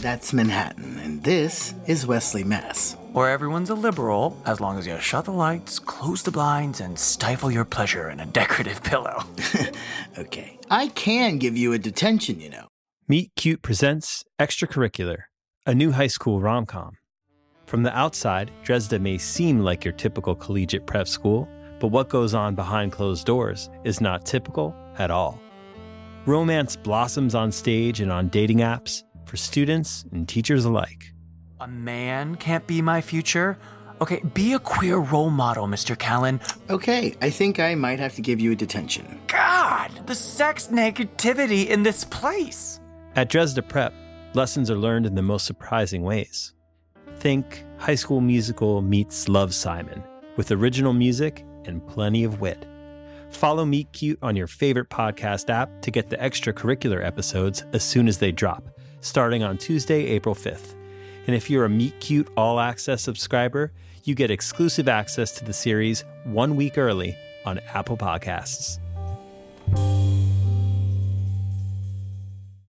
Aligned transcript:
that's 0.00 0.32
Manhattan, 0.32 0.98
and 1.00 1.22
this 1.22 1.74
is 1.86 2.06
Wellesley, 2.06 2.42
Mass. 2.42 2.96
Where 3.12 3.28
everyone's 3.28 3.68
a 3.68 3.74
liberal 3.74 4.40
as 4.46 4.58
long 4.58 4.78
as 4.78 4.86
you 4.86 4.98
shut 4.98 5.26
the 5.26 5.32
lights, 5.32 5.78
close 5.78 6.22
the 6.22 6.30
blinds, 6.30 6.80
and 6.80 6.98
stifle 6.98 7.50
your 7.50 7.66
pleasure 7.66 8.08
in 8.08 8.20
a 8.20 8.26
decorative 8.26 8.82
pillow. 8.82 9.22
okay, 10.18 10.58
I 10.70 10.88
can 10.88 11.38
give 11.38 11.56
you 11.56 11.74
a 11.74 11.78
detention, 11.78 12.40
you 12.40 12.48
know. 12.48 12.68
Meet 13.08 13.32
Cute 13.36 13.60
presents 13.60 14.24
Extracurricular, 14.38 15.24
a 15.66 15.74
new 15.74 15.92
high 15.92 16.06
school 16.06 16.40
rom 16.40 16.64
com. 16.64 16.96
From 17.66 17.82
the 17.82 17.96
outside, 17.96 18.50
Dresda 18.64 18.98
may 19.00 19.18
seem 19.18 19.60
like 19.60 19.84
your 19.84 19.94
typical 19.94 20.34
collegiate 20.34 20.86
prep 20.86 21.08
school, 21.08 21.46
but 21.78 21.88
what 21.88 22.08
goes 22.08 22.32
on 22.32 22.54
behind 22.54 22.92
closed 22.92 23.26
doors 23.26 23.68
is 23.84 24.00
not 24.00 24.24
typical 24.24 24.74
at 24.98 25.10
all. 25.10 25.38
Romance 26.26 26.76
blossoms 26.76 27.34
on 27.34 27.50
stage 27.52 28.00
and 28.00 28.12
on 28.12 28.28
dating 28.28 28.58
apps 28.58 29.02
for 29.30 29.36
students 29.36 30.04
and 30.10 30.28
teachers 30.28 30.64
alike. 30.64 31.12
A 31.60 31.68
man 31.68 32.34
can't 32.34 32.66
be 32.66 32.82
my 32.82 33.00
future? 33.00 33.56
Okay, 34.00 34.20
be 34.34 34.54
a 34.54 34.58
queer 34.58 34.98
role 34.98 35.30
model, 35.30 35.68
Mr. 35.68 35.96
Callan. 35.96 36.40
Okay, 36.68 37.14
I 37.22 37.30
think 37.30 37.60
I 37.60 37.76
might 37.76 38.00
have 38.00 38.16
to 38.16 38.22
give 38.22 38.40
you 38.40 38.50
a 38.50 38.56
detention. 38.56 39.20
God, 39.28 39.92
the 40.06 40.16
sex 40.16 40.68
negativity 40.72 41.68
in 41.68 41.84
this 41.84 42.02
place. 42.02 42.80
At 43.14 43.30
Dresda 43.30 43.62
Prep, 43.68 43.94
lessons 44.34 44.68
are 44.68 44.76
learned 44.76 45.06
in 45.06 45.14
the 45.14 45.22
most 45.22 45.46
surprising 45.46 46.02
ways. 46.02 46.54
Think 47.18 47.64
High 47.78 47.94
School 47.94 48.20
Musical 48.20 48.82
meets 48.82 49.28
Love 49.28 49.54
Simon, 49.54 50.02
with 50.36 50.50
original 50.50 50.92
music 50.92 51.44
and 51.66 51.86
plenty 51.86 52.24
of 52.24 52.40
wit. 52.40 52.66
Follow 53.30 53.64
Meet 53.64 53.92
Cute 53.92 54.18
on 54.22 54.34
your 54.34 54.48
favorite 54.48 54.88
podcast 54.88 55.50
app 55.50 55.82
to 55.82 55.92
get 55.92 56.10
the 56.10 56.16
extracurricular 56.16 57.04
episodes 57.04 57.62
as 57.72 57.84
soon 57.84 58.08
as 58.08 58.18
they 58.18 58.32
drop, 58.32 58.79
starting 59.00 59.42
on 59.42 59.58
Tuesday, 59.58 60.06
April 60.06 60.34
5th. 60.34 60.74
And 61.26 61.36
if 61.36 61.50
you're 61.50 61.64
a 61.64 61.68
Meet 61.68 62.00
Cute 62.00 62.28
All 62.36 62.58
Access 62.60 63.02
subscriber, 63.02 63.72
you 64.04 64.14
get 64.14 64.30
exclusive 64.30 64.88
access 64.88 65.32
to 65.32 65.44
the 65.44 65.52
series 65.52 66.04
one 66.24 66.56
week 66.56 66.78
early 66.78 67.16
on 67.44 67.58
Apple 67.74 67.96
Podcasts. 67.96 68.78